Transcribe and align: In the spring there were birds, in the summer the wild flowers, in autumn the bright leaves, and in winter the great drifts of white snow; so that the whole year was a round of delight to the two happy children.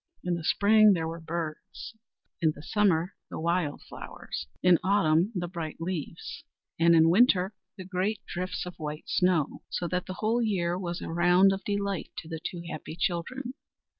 In 0.23 0.33
the 0.33 0.43
spring 0.43 0.93
there 0.93 1.07
were 1.07 1.19
birds, 1.19 1.93
in 2.41 2.53
the 2.55 2.63
summer 2.63 3.13
the 3.29 3.39
wild 3.39 3.83
flowers, 3.87 4.47
in 4.63 4.79
autumn 4.83 5.31
the 5.35 5.47
bright 5.47 5.79
leaves, 5.79 6.43
and 6.79 6.95
in 6.95 7.11
winter 7.11 7.53
the 7.77 7.85
great 7.85 8.19
drifts 8.25 8.65
of 8.65 8.73
white 8.77 9.07
snow; 9.07 9.61
so 9.69 9.87
that 9.89 10.07
the 10.07 10.15
whole 10.15 10.41
year 10.41 10.75
was 10.75 11.01
a 11.01 11.09
round 11.11 11.53
of 11.53 11.63
delight 11.65 12.11
to 12.17 12.27
the 12.27 12.39
two 12.43 12.63
happy 12.67 12.95
children. 12.99 13.53